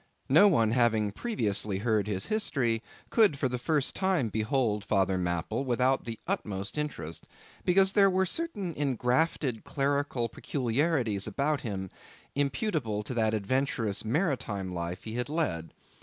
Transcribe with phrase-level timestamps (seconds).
[0.29, 5.63] No one having previously heard his history, could for the first time behold Father Mapple
[5.63, 7.27] without the utmost interest,
[7.65, 11.91] because there were certain engrafted clerical peculiarities about him,
[12.33, 15.71] imputable to that adventurous maritime life he had led.